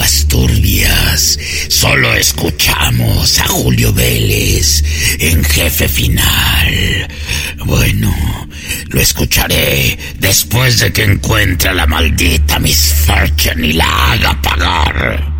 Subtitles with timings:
[0.00, 1.38] aguas turbias.
[1.68, 4.82] Solo escuchamos a Julio Vélez
[5.18, 7.08] en jefe final.
[7.66, 8.14] Bueno,
[8.88, 15.39] lo escucharé después de que encuentre a la maldita Miss Fortune y la haga pagar.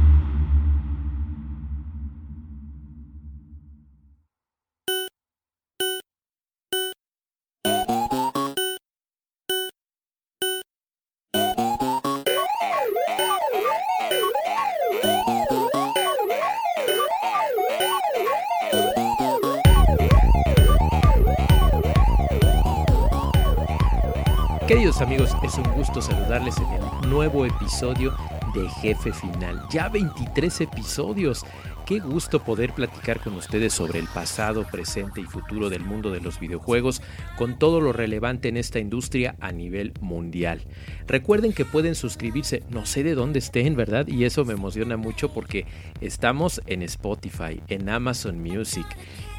[25.10, 28.14] Amigos, es un gusto saludarles en el nuevo episodio
[28.54, 29.60] de Jefe Final.
[29.68, 31.44] Ya 23 episodios.
[31.84, 36.20] Qué gusto poder platicar con ustedes sobre el pasado, presente y futuro del mundo de
[36.20, 37.02] los videojuegos,
[37.36, 40.62] con todo lo relevante en esta industria a nivel mundial.
[41.08, 44.06] Recuerden que pueden suscribirse, no sé de dónde estén, ¿verdad?
[44.06, 45.66] Y eso me emociona mucho porque
[46.00, 48.86] estamos en Spotify, en Amazon Music,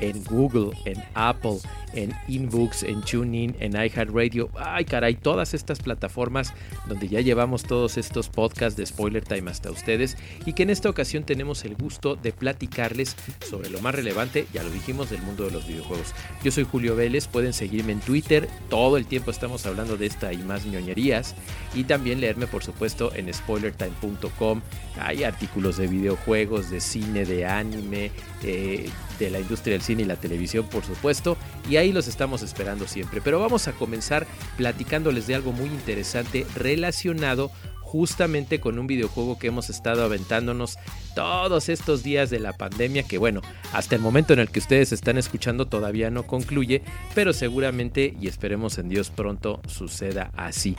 [0.02, 1.59] en Google, en Apple,
[1.94, 4.49] en Inbooks, en TuneIn, en iHeartRadio.
[4.58, 6.53] Ay, caray, todas estas plataformas
[6.88, 10.89] donde ya llevamos todos estos podcasts de Spoiler Time hasta ustedes y que en esta
[10.89, 13.16] ocasión tenemos el gusto de platicarles
[13.47, 16.13] sobre lo más relevante, ya lo dijimos, del mundo de los videojuegos.
[16.43, 20.33] Yo soy Julio Vélez, pueden seguirme en Twitter, todo el tiempo estamos hablando de esta
[20.33, 21.36] y más ñoñerías
[21.73, 24.61] y también leerme por supuesto en spoilertime.com.
[24.99, 28.11] Hay artículos de videojuegos, de cine, de anime,
[28.43, 28.89] eh,
[29.25, 31.38] de la industria del cine y la televisión por supuesto
[31.69, 33.22] y ahí los estamos esperando siempre.
[33.22, 34.27] Pero vamos a comenzar
[34.58, 37.52] platicándoles de algo muy interesante relacionado
[37.92, 40.77] justamente con un videojuego que hemos estado aventándonos
[41.14, 43.42] todos estos días de la pandemia, que bueno,
[43.73, 46.83] hasta el momento en el que ustedes están escuchando todavía no concluye,
[47.14, 50.77] pero seguramente y esperemos en Dios pronto suceda así.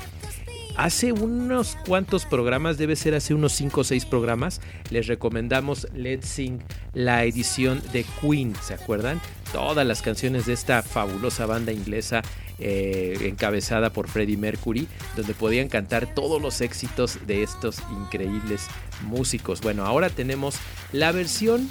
[0.77, 6.29] Hace unos cuantos programas, debe ser hace unos 5 o 6 programas, les recomendamos Let's
[6.29, 6.61] Sing,
[6.95, 9.21] la edición de Queen, ¿se acuerdan?
[9.53, 12.23] Todas las canciones de esta fabulosa banda inglesa
[12.59, 18.67] eh, encabezada por Freddie Mercury, donde podían cantar todos los éxitos de estos increíbles
[19.03, 19.61] músicos.
[19.61, 20.57] Bueno, ahora tenemos
[20.93, 21.69] la versión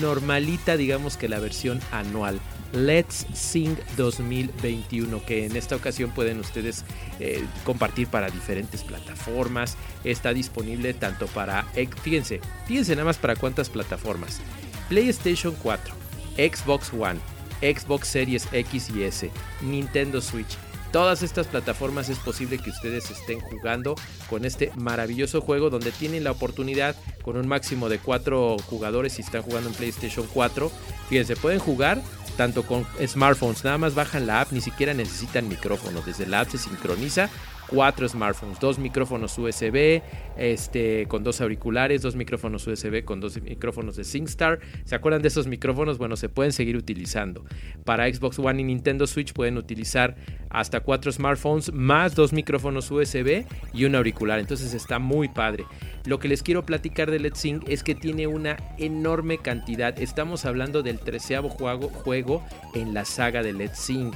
[0.00, 2.38] normalita, digamos que la versión anual.
[2.72, 6.84] Let's Sing 2021 que en esta ocasión pueden ustedes
[7.18, 9.76] eh, compartir para diferentes plataformas.
[10.04, 11.64] Está disponible tanto para
[12.02, 14.40] fíjense fíjense nada más para cuántas plataformas.
[14.88, 15.94] PlayStation 4
[16.36, 17.20] Xbox One
[17.60, 20.56] Xbox Series X y S Nintendo Switch
[20.92, 23.94] todas estas plataformas es posible que ustedes estén jugando
[24.28, 29.22] con este maravilloso juego donde tienen la oportunidad con un máximo de 4 jugadores si
[29.22, 30.70] están jugando en PlayStation 4.
[31.08, 32.02] Fíjense, pueden jugar
[32.36, 36.50] tanto con smartphones, nada más bajan la app, ni siquiera necesitan micrófono, desde la app
[36.50, 37.28] se sincroniza
[37.70, 40.02] cuatro smartphones, dos micrófonos USB,
[40.36, 44.58] este, con dos auriculares, dos micrófonos USB con dos micrófonos de SingStar.
[44.84, 45.96] ¿Se acuerdan de esos micrófonos?
[45.96, 47.44] Bueno, se pueden seguir utilizando.
[47.84, 50.16] Para Xbox One y Nintendo Switch pueden utilizar
[50.50, 54.40] hasta cuatro smartphones más dos micrófonos USB y un auricular.
[54.40, 55.64] Entonces está muy padre.
[56.06, 59.96] Lo que les quiero platicar de Let's Sing es que tiene una enorme cantidad.
[60.00, 62.44] Estamos hablando del treceavo juego, juego
[62.74, 64.10] en la saga de Let's Sing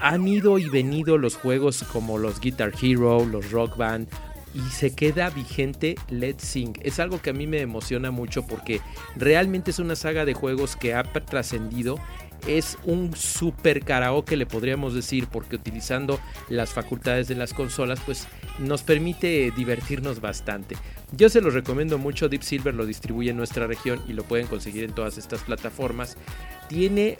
[0.00, 4.08] han ido y venido los juegos como los Guitar Hero, los Rock Band,
[4.54, 6.74] y se queda vigente Let's Sing.
[6.82, 8.80] Es algo que a mí me emociona mucho porque
[9.16, 11.98] realmente es una saga de juegos que ha trascendido.
[12.46, 18.26] Es un super karaoke, le podríamos decir, porque utilizando las facultades de las consolas, pues
[18.58, 20.76] nos permite divertirnos bastante.
[21.12, 24.48] Yo se los recomiendo mucho, Deep Silver lo distribuye en nuestra región y lo pueden
[24.48, 26.16] conseguir en todas estas plataformas.
[26.68, 27.16] Tiene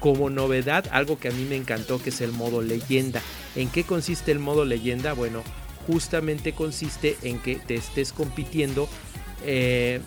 [0.00, 3.22] como novedad algo que a mí me encantó que es el modo leyenda.
[3.56, 5.12] ¿En qué consiste el modo leyenda?
[5.12, 5.42] Bueno,
[5.86, 8.88] justamente consiste en que te estés compitiendo
[9.44, 10.00] eh,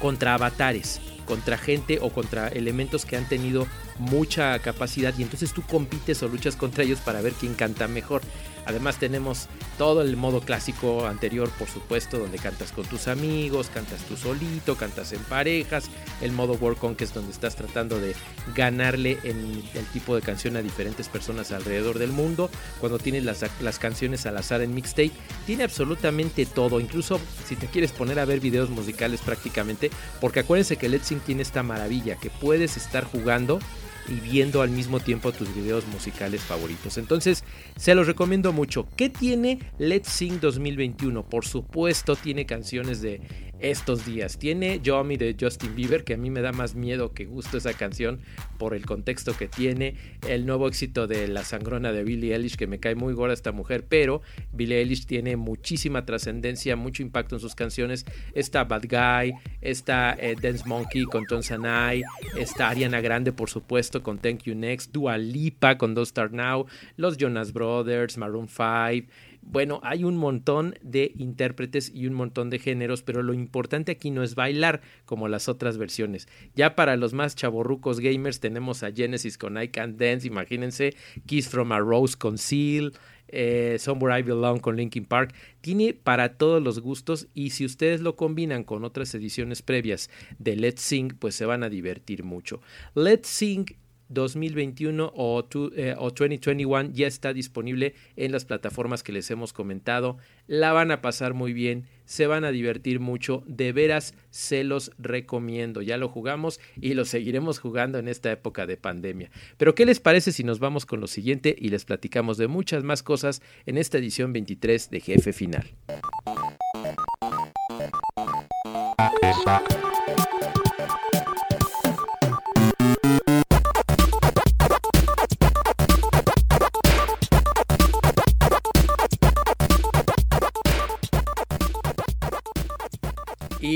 [0.00, 3.66] contra avatares, contra gente o contra elementos que han tenido
[3.98, 8.22] mucha capacidad y entonces tú compites o luchas contra ellos para ver quién canta mejor.
[8.66, 9.48] Además tenemos
[9.78, 14.76] todo el modo clásico anterior, por supuesto, donde cantas con tus amigos, cantas tú solito,
[14.76, 15.90] cantas en parejas.
[16.20, 18.14] El modo World Conquest donde estás tratando de
[18.54, 22.50] ganarle en el tipo de canción a diferentes personas alrededor del mundo.
[22.80, 25.12] Cuando tienes las, las canciones al azar en mixtape,
[25.46, 26.80] tiene absolutamente todo.
[26.80, 29.90] Incluso si te quieres poner a ver videos musicales prácticamente,
[30.20, 33.60] porque acuérdense que Let's Sing tiene esta maravilla que puedes estar jugando
[34.08, 36.98] y viendo al mismo tiempo tus videos musicales favoritos.
[36.98, 37.44] Entonces,
[37.76, 38.86] se los recomiendo mucho.
[38.96, 41.22] ¿Qué tiene Let's Sing 2021?
[41.24, 43.20] Por supuesto, tiene canciones de
[43.60, 44.38] estos días.
[44.38, 47.74] Tiene Yomi de Justin Bieber, que a mí me da más miedo que gusto esa
[47.74, 48.20] canción
[48.58, 49.96] por el contexto que tiene.
[50.26, 53.52] El nuevo éxito de La Sangrona de Billie Eilish, que me cae muy gorda esta
[53.52, 54.22] mujer, pero
[54.52, 58.06] Billie Eilish tiene muchísima trascendencia, mucho impacto en sus canciones.
[58.34, 62.02] Está Bad Guy, está eh, Dance Monkey con Ton Sanai,
[62.36, 66.66] está Ariana Grande, por supuesto, con Thank You Next, Dua Lipa con Don't Start Now,
[66.96, 69.10] los Jonas Brothers, Maroon 5.
[69.42, 74.10] Bueno, hay un montón de intérpretes y un montón de géneros, pero lo importante aquí
[74.10, 76.28] no es bailar como las otras versiones.
[76.54, 80.94] Ya para los más chavorrucos gamers tenemos a Genesis con I Can Dance, imagínense,
[81.26, 82.92] Kiss from a Rose con Seal,
[83.28, 85.34] eh, Somewhere I Belong con Linkin Park.
[85.60, 90.56] Tiene para todos los gustos y si ustedes lo combinan con otras ediciones previas de
[90.56, 92.60] Let's Sing, pues se van a divertir mucho.
[92.94, 93.66] Let's Sing
[94.10, 100.18] 2021 o, 2021 eh, ya está disponible en las plataformas que les hemos comentado.
[100.46, 104.92] La van a pasar muy bien, se van a divertir mucho, de veras se los
[104.98, 105.80] recomiendo.
[105.80, 109.30] Ya lo jugamos y lo seguiremos jugando en esta época de pandemia.
[109.56, 112.84] Pero ¿qué les parece si nos vamos con lo siguiente y les platicamos de muchas
[112.84, 115.70] más cosas en esta edición 23 de Jefe Final?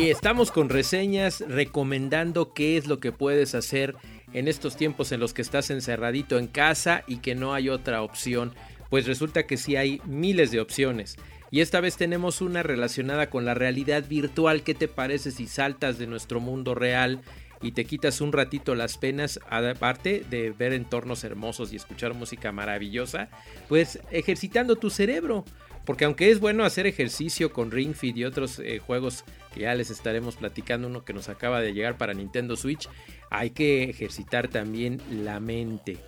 [0.04, 3.96] Y estamos con reseñas recomendando qué es lo que puedes hacer
[4.34, 8.02] en estos tiempos en los que estás encerradito en casa y que no hay otra
[8.02, 8.52] opción.
[8.90, 11.16] Pues resulta que sí hay miles de opciones.
[11.50, 14.62] Y esta vez tenemos una relacionada con la realidad virtual.
[14.62, 17.22] ¿Qué te parece si saltas de nuestro mundo real
[17.62, 22.52] y te quitas un ratito las penas, aparte de ver entornos hermosos y escuchar música
[22.52, 23.30] maravillosa?
[23.70, 25.46] Pues ejercitando tu cerebro.
[25.84, 29.24] Porque aunque es bueno hacer ejercicio con Ring Fit y otros eh, juegos
[29.54, 32.88] que ya les estaremos platicando, uno que nos acaba de llegar para Nintendo Switch,
[33.30, 35.98] hay que ejercitar también la mente.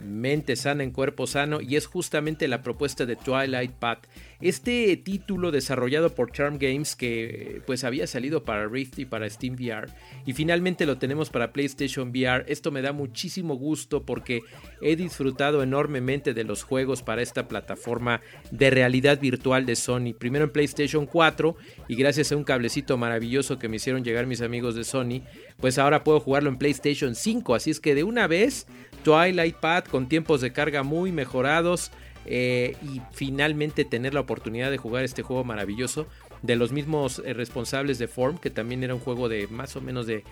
[0.00, 4.06] Mente sana en cuerpo sano y es justamente la propuesta de Twilight Path.
[4.40, 9.54] Este título desarrollado por Charm Games que pues había salido para Rift y para Steam
[9.54, 9.88] VR
[10.24, 12.44] y finalmente lo tenemos para PlayStation VR.
[12.48, 14.40] Esto me da muchísimo gusto porque
[14.80, 20.14] he disfrutado enormemente de los juegos para esta plataforma de realidad virtual de Sony.
[20.18, 21.56] Primero en PlayStation 4
[21.88, 25.22] y gracias a un cablecito maravilloso que me hicieron llegar mis amigos de Sony,
[25.58, 27.54] pues ahora puedo jugarlo en PlayStation 5.
[27.54, 28.66] Así es que de una vez
[29.02, 31.90] Twilight Path con tiempos de carga muy mejorados
[32.26, 36.06] eh, y finalmente tener la oportunidad de jugar este juego maravilloso
[36.42, 39.80] de los mismos eh, responsables de Form, que también era un juego de más o
[39.80, 40.24] menos de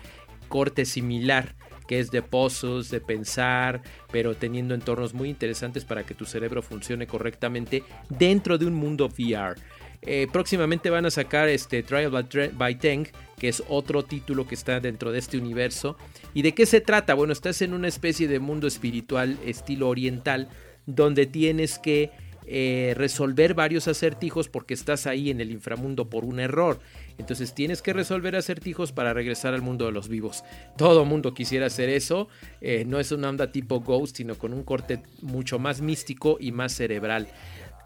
[0.47, 1.55] corte similar,
[1.87, 6.61] que es de pozos, de pensar, pero teniendo entornos muy interesantes para que tu cerebro
[6.61, 9.55] funcione correctamente dentro de un mundo VR.
[10.01, 12.11] Eh, próximamente van a sacar este Trial
[12.53, 15.97] by Tank, que es otro título que está dentro de este universo.
[16.33, 17.13] ¿Y de qué se trata?
[17.13, 20.47] Bueno, estás en una especie de mundo espiritual estilo oriental,
[20.85, 22.11] donde tienes que
[22.51, 26.79] eh, resolver varios acertijos porque estás ahí en el inframundo por un error.
[27.19, 30.43] Entonces tienes que resolver acertijos para regresar al mundo de los vivos.
[30.75, 32.27] Todo mundo quisiera hacer eso.
[32.61, 36.51] Eh, no es una onda tipo Ghost, sino con un corte mucho más místico y
[36.51, 37.27] más cerebral.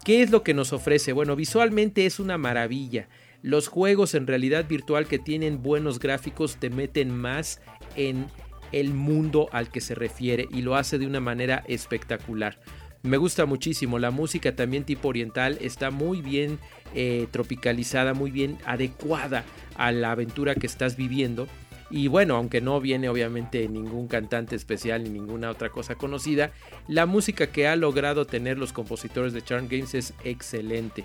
[0.04, 1.12] ¿Qué es lo que nos ofrece?
[1.12, 3.08] Bueno, visualmente es una maravilla.
[3.42, 7.60] Los juegos en realidad virtual que tienen buenos gráficos te meten más
[7.94, 8.26] en
[8.72, 12.58] el mundo al que se refiere y lo hace de una manera espectacular.
[13.04, 13.98] Me gusta muchísimo.
[13.98, 16.58] La música también tipo oriental está muy bien
[16.94, 19.44] eh, tropicalizada, muy bien adecuada
[19.76, 21.46] a la aventura que estás viviendo.
[21.96, 26.50] Y bueno, aunque no viene obviamente ningún cantante especial ni ninguna otra cosa conocida,
[26.88, 31.04] la música que ha logrado tener los compositores de Charm Games es excelente.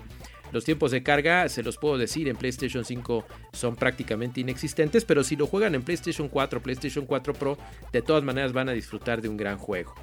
[0.50, 5.22] Los tiempos de carga, se los puedo decir, en PlayStation 5 son prácticamente inexistentes, pero
[5.22, 7.56] si lo juegan en PlayStation 4, PlayStation 4 Pro,
[7.92, 9.94] de todas maneras van a disfrutar de un gran juego.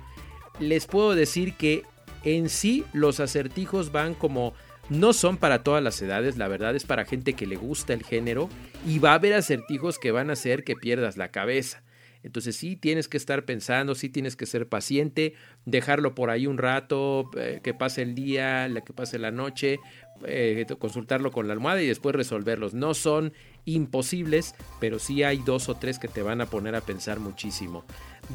[0.62, 1.84] Les puedo decir que
[2.24, 4.53] en sí los acertijos van como
[4.89, 8.03] no son para todas las edades, la verdad es para gente que le gusta el
[8.03, 8.50] género
[8.86, 11.84] y va a haber acertijos que van a hacer que pierdas la cabeza.
[12.24, 15.34] Entonces sí tienes que estar pensando, sí tienes que ser paciente,
[15.65, 19.79] dejarlo por ahí un rato, eh, que pase el día, que pase la noche,
[20.25, 22.74] eh, consultarlo con la almohada y después resolverlos.
[22.74, 23.34] No son
[23.65, 27.86] imposibles, pero sí hay dos o tres que te van a poner a pensar muchísimo.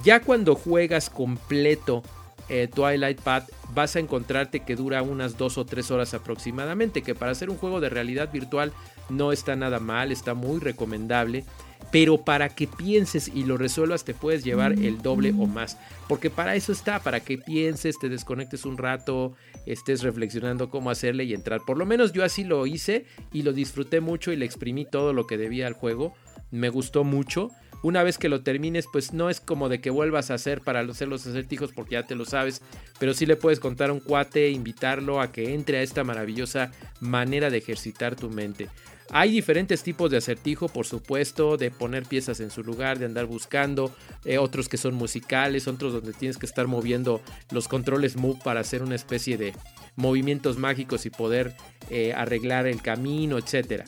[0.04, 2.02] Ya cuando juegas completo
[2.48, 7.14] eh, Twilight Path vas a encontrarte que dura unas dos o tres horas aproximadamente, que
[7.14, 8.72] para hacer un juego de realidad virtual
[9.08, 11.44] no está nada mal, está muy recomendable.
[11.90, 15.78] pero para que pienses y lo resuelvas te puedes llevar el doble o más.
[16.08, 19.34] Porque para eso está, para que pienses, te desconectes un rato,
[19.66, 21.60] estés reflexionando cómo hacerle y entrar.
[21.66, 25.12] Por lo menos yo así lo hice y lo disfruté mucho y le exprimí todo
[25.12, 26.14] lo que debía al juego.
[26.50, 27.50] Me gustó mucho.
[27.82, 30.80] Una vez que lo termines, pues no es como de que vuelvas a hacer para
[30.80, 32.62] hacer los acertijos porque ya te lo sabes,
[32.98, 36.70] pero sí le puedes contar a un cuate, invitarlo a que entre a esta maravillosa
[37.00, 38.68] manera de ejercitar tu mente.
[39.14, 43.26] Hay diferentes tipos de acertijo, por supuesto, de poner piezas en su lugar, de andar
[43.26, 47.20] buscando, eh, otros que son musicales, otros donde tienes que estar moviendo
[47.50, 49.52] los controles Move para hacer una especie de
[49.96, 51.54] movimientos mágicos y poder
[51.90, 53.84] eh, arreglar el camino, etc.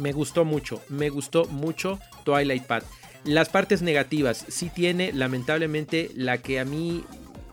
[0.00, 2.84] Me gustó mucho, me gustó mucho Twilight Path.
[3.24, 7.04] Las partes negativas sí tiene, lamentablemente, la que a mí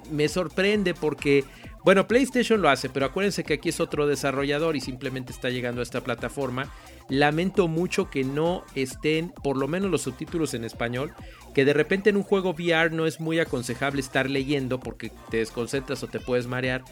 [0.10, 1.44] me sorprende porque
[1.88, 5.80] bueno, PlayStation lo hace, pero acuérdense que aquí es otro desarrollador y simplemente está llegando
[5.80, 6.70] a esta plataforma.
[7.08, 11.14] Lamento mucho que no estén por lo menos los subtítulos en español,
[11.54, 15.38] que de repente en un juego VR no es muy aconsejable estar leyendo porque te
[15.38, 16.84] desconcentras o te puedes marear.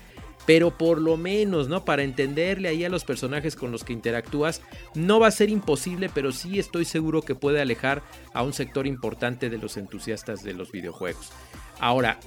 [0.45, 1.85] Pero por lo menos, ¿no?
[1.85, 4.61] Para entenderle ahí a los personajes con los que interactúas,
[4.93, 8.85] no va a ser imposible, pero sí estoy seguro que puede alejar a un sector
[8.85, 11.31] importante de los entusiastas de los videojuegos.
[11.79, 12.19] Ahora,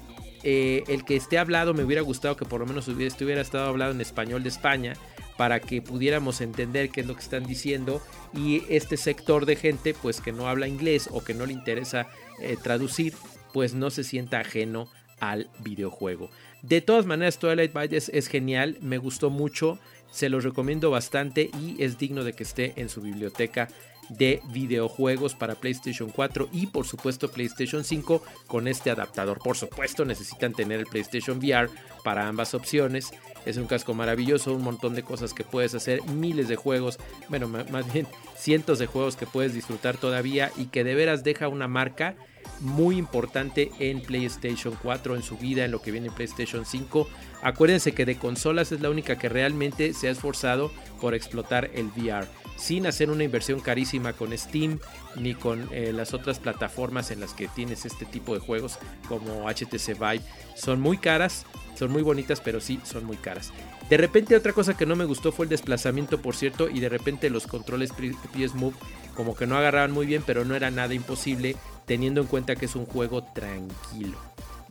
[0.43, 3.69] eh, el que esté hablado, me hubiera gustado que por lo menos hubiera, estuviera estado
[3.69, 4.95] hablado en español de España
[5.37, 8.03] para que pudiéramos entender qué es lo que están diciendo
[8.35, 12.09] y este sector de gente pues que no habla inglés o que no le interesa
[12.41, 13.15] eh, traducir
[13.53, 14.89] pues no se sienta ajeno
[15.21, 16.31] al videojuego.
[16.63, 19.79] De todas maneras Twilight Bites es, es genial, me gustó mucho,
[20.11, 23.69] se los recomiendo bastante y es digno de que esté en su biblioteca
[24.09, 29.39] de videojuegos para PlayStation 4 y por supuesto PlayStation 5 con este adaptador.
[29.39, 31.69] Por supuesto necesitan tener el PlayStation VR
[32.05, 33.11] para ambas opciones.
[33.45, 36.99] Es un casco maravilloso, un montón de cosas que puedes hacer, miles de juegos,
[37.29, 41.49] bueno, más bien cientos de juegos que puedes disfrutar todavía y que de veras deja
[41.49, 42.15] una marca
[42.61, 47.09] muy importante en PlayStation 4, en su vida, en lo que viene en PlayStation 5.
[47.43, 51.87] Acuérdense que de consolas es la única que realmente se ha esforzado por explotar el
[51.97, 52.27] VR
[52.59, 54.79] sin hacer una inversión carísima con Steam
[55.17, 59.49] ni con eh, las otras plataformas en las que tienes este tipo de juegos como
[59.49, 60.23] HTC Vive.
[60.55, 61.47] Son muy caras,
[61.79, 63.53] son muy bonitas, pero sí son muy caras.
[63.89, 66.89] De repente otra cosa que no me gustó fue el desplazamiento, por cierto, y de
[66.89, 68.75] repente los controles PS Move
[69.15, 72.67] como que no agarraban muy bien, pero no era nada imposible teniendo en cuenta que
[72.67, 74.19] es un juego tranquilo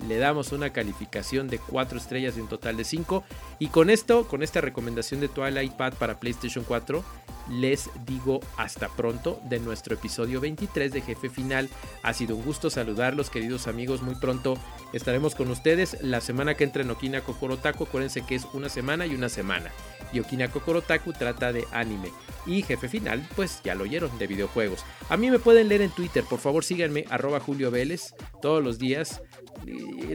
[0.07, 3.23] le damos una calificación de 4 estrellas y un total de 5.
[3.59, 7.03] Y con esto, con esta recomendación de Twilight Pad para PlayStation 4,
[7.49, 11.69] les digo hasta pronto de nuestro episodio 23 de Jefe Final.
[12.03, 14.01] Ha sido un gusto saludarlos, queridos amigos.
[14.01, 14.57] Muy pronto
[14.93, 15.97] estaremos con ustedes.
[16.01, 19.71] La semana que entra en Okina Kokorotaku, acuérdense que es una semana y una semana.
[20.13, 22.11] Y Okina Kokorotaku trata de anime.
[22.45, 24.85] Y Jefe Final, pues ya lo oyeron, de videojuegos.
[25.09, 28.79] A mí me pueden leer en Twitter, por favor síganme, arroba Julio Vélez, todos los
[28.79, 29.21] días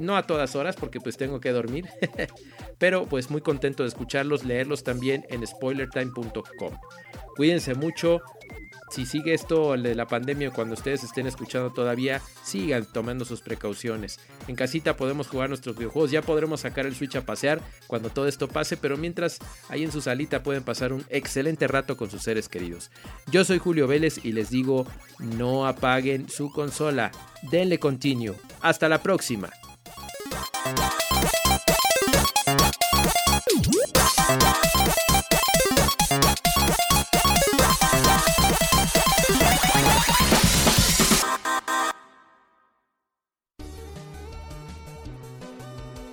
[0.01, 1.87] no a todas horas porque pues tengo que dormir,
[2.79, 6.73] pero pues muy contento de escucharlos, leerlos también en spoilertime.com.
[7.37, 8.21] Cuídense mucho,
[8.93, 14.21] si sigue esto de la pandemia cuando ustedes estén escuchando todavía, sigan tomando sus precauciones.
[14.49, 18.29] En casita podemos jugar nuestros videojuegos, ya podremos sacar el Switch a pasear cuando todo
[18.29, 19.39] esto pase, pero mientras
[19.71, 22.91] ahí en su salita pueden pasar un excelente rato con sus seres queridos.
[23.31, 24.87] Yo soy Julio Vélez y les digo,
[25.19, 27.13] no apaguen su consola,
[27.51, 28.35] denle continue.
[28.61, 29.51] Hasta la próxima.